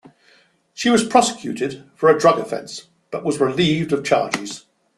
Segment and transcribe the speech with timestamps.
[0.73, 4.65] She was prosecuted for a drug offense, but was relieved of charges.